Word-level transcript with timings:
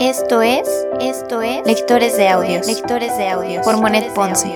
Esto 0.00 0.42
es, 0.42 0.68
esto 1.00 1.40
es 1.40 1.66
Lectores 1.66 2.18
de 2.18 2.28
Audios, 2.28 2.66
Lectores 2.66 3.16
de 3.16 3.30
Audios. 3.30 3.64
Por 3.64 3.80
Monet 3.80 4.12
Ponce. 4.12 4.54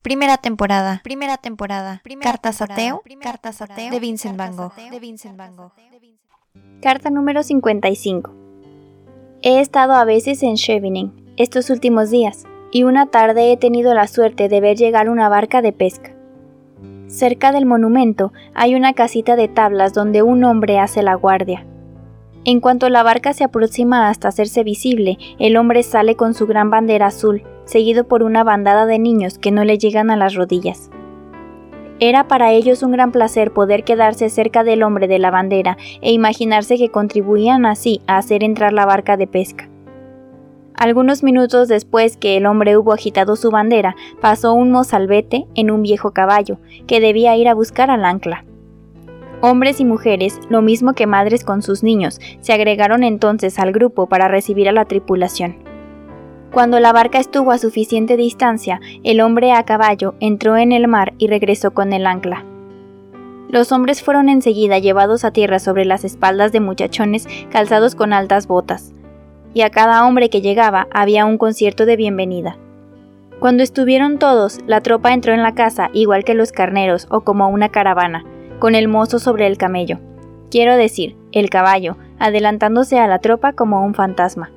Primera 0.00 0.38
temporada, 0.38 1.02
primera 1.04 1.36
temporada, 1.36 2.00
Cartas 2.22 2.62
ateo, 2.62 3.02
Cartas 3.20 3.60
ateo 3.60 3.90
de 3.90 4.00
Vincent 4.00 4.38
Van 4.38 4.56
Gogh, 4.56 4.74
de 4.74 4.98
Vincent 5.00 5.36
Van 5.36 5.54
Gogh. 5.54 5.72
Carta 6.80 7.10
número 7.10 7.42
55. 7.42 8.32
He 9.42 9.60
estado 9.60 9.92
a 9.92 10.06
veces 10.06 10.42
en 10.42 10.56
Scheveningen 10.56 11.34
estos 11.36 11.68
últimos 11.68 12.10
días 12.10 12.46
y 12.70 12.84
una 12.84 13.06
tarde 13.06 13.52
he 13.52 13.56
tenido 13.56 13.94
la 13.94 14.06
suerte 14.06 14.48
de 14.48 14.60
ver 14.60 14.76
llegar 14.76 15.08
una 15.08 15.28
barca 15.28 15.62
de 15.62 15.72
pesca. 15.72 16.12
Cerca 17.06 17.50
del 17.50 17.66
monumento 17.66 18.32
hay 18.54 18.74
una 18.74 18.92
casita 18.92 19.34
de 19.34 19.48
tablas 19.48 19.92
donde 19.92 20.22
un 20.22 20.44
hombre 20.44 20.78
hace 20.78 21.02
la 21.02 21.14
guardia. 21.14 21.66
En 22.44 22.60
cuanto 22.60 22.88
la 22.88 23.02
barca 23.02 23.32
se 23.32 23.44
aproxima 23.44 24.08
hasta 24.08 24.28
hacerse 24.28 24.62
visible, 24.62 25.18
el 25.38 25.56
hombre 25.56 25.82
sale 25.82 26.16
con 26.16 26.34
su 26.34 26.46
gran 26.46 26.70
bandera 26.70 27.06
azul, 27.06 27.42
seguido 27.64 28.04
por 28.04 28.22
una 28.22 28.44
bandada 28.44 28.86
de 28.86 28.98
niños 28.98 29.38
que 29.38 29.50
no 29.50 29.64
le 29.64 29.76
llegan 29.76 30.10
a 30.10 30.16
las 30.16 30.34
rodillas. 30.34 30.90
Era 31.98 32.28
para 32.28 32.52
ellos 32.52 32.82
un 32.82 32.92
gran 32.92 33.12
placer 33.12 33.52
poder 33.52 33.84
quedarse 33.84 34.30
cerca 34.30 34.64
del 34.64 34.82
hombre 34.82 35.06
de 35.06 35.18
la 35.18 35.30
bandera 35.30 35.76
e 36.00 36.12
imaginarse 36.12 36.78
que 36.78 36.88
contribuían 36.88 37.66
así 37.66 38.00
a 38.06 38.16
hacer 38.16 38.42
entrar 38.42 38.72
la 38.72 38.86
barca 38.86 39.18
de 39.18 39.26
pesca. 39.26 39.69
Algunos 40.74 41.22
minutos 41.22 41.68
después 41.68 42.16
que 42.16 42.36
el 42.36 42.46
hombre 42.46 42.76
hubo 42.76 42.92
agitado 42.92 43.36
su 43.36 43.50
bandera, 43.50 43.96
pasó 44.20 44.54
un 44.54 44.70
mozalbete 44.70 45.46
en 45.54 45.70
un 45.70 45.82
viejo 45.82 46.12
caballo, 46.12 46.58
que 46.86 47.00
debía 47.00 47.36
ir 47.36 47.48
a 47.48 47.54
buscar 47.54 47.90
al 47.90 48.04
ancla. 48.04 48.44
Hombres 49.42 49.80
y 49.80 49.84
mujeres, 49.84 50.38
lo 50.48 50.62
mismo 50.62 50.92
que 50.92 51.06
madres 51.06 51.44
con 51.44 51.62
sus 51.62 51.82
niños, 51.82 52.20
se 52.40 52.52
agregaron 52.52 53.04
entonces 53.04 53.58
al 53.58 53.72
grupo 53.72 54.06
para 54.06 54.28
recibir 54.28 54.68
a 54.68 54.72
la 54.72 54.84
tripulación. 54.84 55.56
Cuando 56.52 56.80
la 56.80 56.92
barca 56.92 57.18
estuvo 57.18 57.52
a 57.52 57.58
suficiente 57.58 58.16
distancia, 58.16 58.80
el 59.02 59.20
hombre 59.20 59.52
a 59.52 59.64
caballo 59.64 60.14
entró 60.20 60.56
en 60.56 60.72
el 60.72 60.88
mar 60.88 61.14
y 61.18 61.28
regresó 61.28 61.72
con 61.72 61.92
el 61.92 62.06
ancla. 62.06 62.44
Los 63.48 63.72
hombres 63.72 64.02
fueron 64.02 64.28
enseguida 64.28 64.78
llevados 64.78 65.24
a 65.24 65.32
tierra 65.32 65.58
sobre 65.58 65.84
las 65.84 66.04
espaldas 66.04 66.52
de 66.52 66.60
muchachones 66.60 67.26
calzados 67.50 67.94
con 67.94 68.12
altas 68.12 68.46
botas 68.46 68.94
y 69.54 69.62
a 69.62 69.70
cada 69.70 70.06
hombre 70.06 70.30
que 70.30 70.40
llegaba 70.40 70.86
había 70.92 71.26
un 71.26 71.38
concierto 71.38 71.86
de 71.86 71.96
bienvenida. 71.96 72.56
Cuando 73.40 73.62
estuvieron 73.62 74.18
todos, 74.18 74.60
la 74.66 74.80
tropa 74.80 75.12
entró 75.12 75.32
en 75.32 75.42
la 75.42 75.54
casa 75.54 75.90
igual 75.92 76.24
que 76.24 76.34
los 76.34 76.52
carneros 76.52 77.06
o 77.10 77.22
como 77.22 77.48
una 77.48 77.70
caravana, 77.70 78.24
con 78.58 78.74
el 78.74 78.86
mozo 78.86 79.18
sobre 79.18 79.46
el 79.46 79.56
camello. 79.56 79.98
Quiero 80.50 80.76
decir, 80.76 81.16
el 81.32 81.48
caballo, 81.48 81.96
adelantándose 82.18 82.98
a 82.98 83.06
la 83.06 83.18
tropa 83.18 83.52
como 83.52 83.84
un 83.84 83.94
fantasma. 83.94 84.50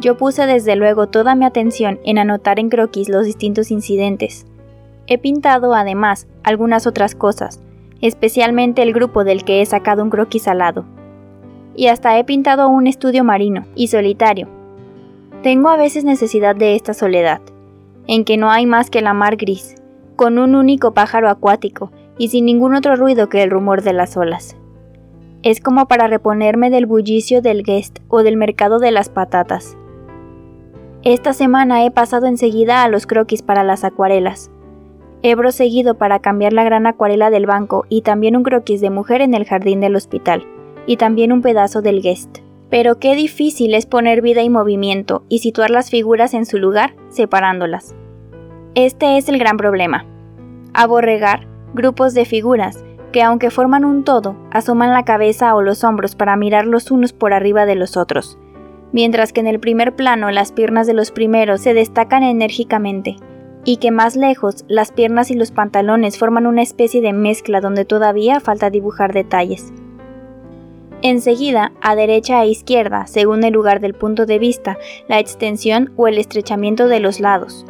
Yo 0.00 0.16
puse 0.16 0.46
desde 0.46 0.76
luego 0.76 1.08
toda 1.08 1.34
mi 1.34 1.44
atención 1.44 1.98
en 2.04 2.18
anotar 2.18 2.60
en 2.60 2.68
croquis 2.68 3.08
los 3.08 3.26
distintos 3.26 3.72
incidentes. 3.72 4.46
He 5.08 5.18
pintado 5.18 5.74
además 5.74 6.28
algunas 6.44 6.86
otras 6.86 7.16
cosas, 7.16 7.60
especialmente 8.00 8.82
el 8.82 8.92
grupo 8.92 9.24
del 9.24 9.44
que 9.44 9.60
he 9.60 9.66
sacado 9.66 10.04
un 10.04 10.10
croquis 10.10 10.46
al 10.46 10.58
lado 10.58 10.84
y 11.74 11.86
hasta 11.86 12.18
he 12.18 12.24
pintado 12.24 12.68
un 12.68 12.86
estudio 12.86 13.24
marino 13.24 13.64
y 13.74 13.88
solitario. 13.88 14.48
Tengo 15.42 15.68
a 15.68 15.76
veces 15.76 16.04
necesidad 16.04 16.56
de 16.56 16.74
esta 16.74 16.94
soledad, 16.94 17.40
en 18.08 18.24
que 18.24 18.36
no 18.36 18.50
hay 18.50 18.66
más 18.66 18.90
que 18.90 19.02
la 19.02 19.14
mar 19.14 19.36
gris, 19.36 19.76
con 20.16 20.38
un 20.38 20.56
único 20.56 20.94
pájaro 20.94 21.28
acuático 21.28 21.92
y 22.18 22.28
sin 22.28 22.46
ningún 22.46 22.74
otro 22.74 22.96
ruido 22.96 23.28
que 23.28 23.44
el 23.44 23.50
rumor 23.50 23.82
de 23.82 23.92
las 23.92 24.16
olas. 24.16 24.56
Es 25.44 25.60
como 25.60 25.86
para 25.86 26.08
reponerme 26.08 26.70
del 26.70 26.86
bullicio 26.86 27.42
del 27.42 27.62
guest 27.62 28.00
o 28.08 28.24
del 28.24 28.36
mercado 28.36 28.80
de 28.80 28.90
las 28.90 29.08
patatas. 29.08 29.76
Esta 31.04 31.32
semana 31.32 31.84
he 31.84 31.92
pasado 31.92 32.26
enseguida 32.26 32.82
a 32.82 32.88
los 32.88 33.06
croquis 33.06 33.42
para 33.42 33.62
las 33.62 33.84
acuarelas. 33.84 34.50
He 35.22 35.36
proseguido 35.36 35.94
para 35.94 36.18
cambiar 36.18 36.52
la 36.52 36.64
gran 36.64 36.88
acuarela 36.88 37.30
del 37.30 37.46
banco 37.46 37.86
y 37.88 38.02
también 38.02 38.36
un 38.36 38.42
croquis 38.42 38.80
de 38.80 38.90
mujer 38.90 39.20
en 39.20 39.34
el 39.34 39.44
jardín 39.44 39.80
del 39.80 39.94
hospital 39.94 40.44
y 40.88 40.96
también 40.96 41.32
un 41.32 41.42
pedazo 41.42 41.82
del 41.82 42.02
guest. 42.02 42.38
Pero 42.70 42.98
qué 42.98 43.14
difícil 43.14 43.74
es 43.74 43.86
poner 43.86 44.22
vida 44.22 44.42
y 44.42 44.50
movimiento 44.50 45.22
y 45.28 45.38
situar 45.38 45.70
las 45.70 45.90
figuras 45.90 46.34
en 46.34 46.46
su 46.46 46.58
lugar, 46.58 46.94
separándolas. 47.10 47.94
Este 48.74 49.18
es 49.18 49.28
el 49.28 49.38
gran 49.38 49.58
problema. 49.58 50.06
Aborregar 50.72 51.46
grupos 51.74 52.14
de 52.14 52.24
figuras 52.24 52.84
que 53.12 53.22
aunque 53.22 53.50
forman 53.50 53.84
un 53.84 54.02
todo, 54.04 54.36
asoman 54.50 54.92
la 54.92 55.04
cabeza 55.04 55.54
o 55.54 55.62
los 55.62 55.84
hombros 55.84 56.16
para 56.16 56.36
mirar 56.36 56.66
los 56.66 56.90
unos 56.90 57.12
por 57.12 57.32
arriba 57.32 57.66
de 57.66 57.74
los 57.74 57.96
otros, 57.96 58.38
mientras 58.92 59.32
que 59.32 59.40
en 59.40 59.46
el 59.46 59.60
primer 59.60 59.94
plano 59.96 60.30
las 60.30 60.52
piernas 60.52 60.86
de 60.86 60.94
los 60.94 61.10
primeros 61.10 61.60
se 61.62 61.74
destacan 61.74 62.22
enérgicamente, 62.22 63.16
y 63.64 63.78
que 63.78 63.90
más 63.90 64.14
lejos 64.16 64.64
las 64.68 64.92
piernas 64.92 65.30
y 65.30 65.34
los 65.34 65.52
pantalones 65.52 66.18
forman 66.18 66.46
una 66.46 66.62
especie 66.62 67.00
de 67.00 67.12
mezcla 67.12 67.60
donde 67.60 67.84
todavía 67.84 68.40
falta 68.40 68.70
dibujar 68.70 69.12
detalles. 69.12 69.72
Enseguida, 71.00 71.70
a 71.80 71.94
derecha 71.94 72.42
e 72.42 72.48
izquierda, 72.48 73.06
según 73.06 73.44
el 73.44 73.52
lugar 73.52 73.78
del 73.80 73.94
punto 73.94 74.26
de 74.26 74.40
vista, 74.40 74.78
la 75.06 75.20
extensión 75.20 75.92
o 75.96 76.08
el 76.08 76.18
estrechamiento 76.18 76.88
de 76.88 76.98
los 76.98 77.20
lados. 77.20 77.64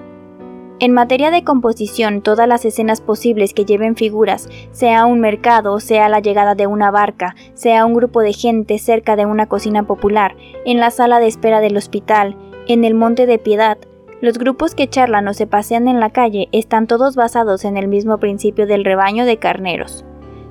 En 0.81 0.93
materia 0.93 1.31
de 1.31 1.45
composición, 1.45 2.23
todas 2.23 2.49
las 2.49 2.65
escenas 2.65 3.03
posibles 3.03 3.53
que 3.53 3.67
lleven 3.67 3.97
figuras, 3.97 4.49
sea 4.71 5.05
un 5.05 5.21
mercado, 5.21 5.79
sea 5.79 6.09
la 6.09 6.21
llegada 6.21 6.55
de 6.55 6.67
una 6.67 6.91
barca, 6.91 7.35
sea 7.53 7.85
un 7.85 7.93
grupo 7.93 8.23
de 8.23 8.33
gente 8.33 8.79
cerca 8.79 9.15
de 9.15 9.27
una 9.27 9.47
cocina 9.47 9.83
popular, 9.83 10.35
en 10.65 10.81
la 10.81 10.91
sala 10.91 11.21
de 11.21 11.27
espera 11.27 11.61
del 11.61 11.77
hospital, 11.77 12.35
en 12.67 12.85
el 12.85 12.95
Monte 12.95 13.27
de 13.27 13.39
Piedad, 13.39 13.77
los 14.23 14.39
grupos 14.39 14.75
que 14.75 14.89
charlan 14.89 15.29
o 15.29 15.35
se 15.35 15.47
pasean 15.47 15.87
en 15.87 16.01
la 16.01 16.11
calle 16.11 16.49
están 16.51 16.87
todos 16.87 17.15
basados 17.15 17.65
en 17.65 17.77
el 17.77 17.89
mismo 17.89 18.19
principio 18.19 18.67
del 18.67 18.85
rebaño 18.85 19.27
de 19.27 19.37
carneros. 19.37 20.05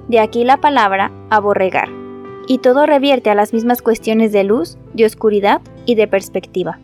De 0.07 0.19
aquí 0.19 0.45
la 0.45 0.57
palabra 0.57 1.11
aborregar 1.29 2.06
y 2.47 2.59
todo 2.59 2.85
revierte 2.85 3.29
a 3.29 3.35
las 3.35 3.53
mismas 3.53 3.81
cuestiones 3.81 4.31
de 4.31 4.43
luz, 4.43 4.77
de 4.93 5.05
oscuridad 5.05 5.61
y 5.85 5.95
de 5.95 6.07
perspectiva. 6.07 6.79